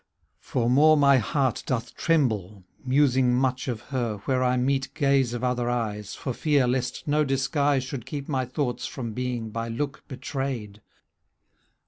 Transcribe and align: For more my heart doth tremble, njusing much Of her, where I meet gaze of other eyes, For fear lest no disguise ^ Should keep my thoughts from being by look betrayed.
For 0.39 0.67
more 0.67 0.97
my 0.97 1.19
heart 1.19 1.61
doth 1.67 1.93
tremble, 1.93 2.63
njusing 2.87 3.25
much 3.35 3.67
Of 3.67 3.81
her, 3.93 4.17
where 4.25 4.43
I 4.43 4.57
meet 4.57 4.91
gaze 4.95 5.35
of 5.35 5.43
other 5.43 5.69
eyes, 5.69 6.15
For 6.15 6.33
fear 6.33 6.65
lest 6.67 7.07
no 7.07 7.23
disguise 7.23 7.83
^ 7.85 7.87
Should 7.87 8.07
keep 8.07 8.27
my 8.27 8.45
thoughts 8.45 8.87
from 8.87 9.13
being 9.13 9.51
by 9.51 9.67
look 9.67 10.03
betrayed. 10.07 10.81